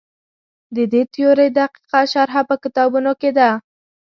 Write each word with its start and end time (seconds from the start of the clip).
د 0.75 0.77
دې 0.91 1.01
تیورۍ 1.13 1.49
دقیقه 1.59 2.01
شرحه 2.11 2.41
په 2.49 2.55
کتابونو 2.63 3.11
کې 3.21 3.29
ده. 3.37 3.49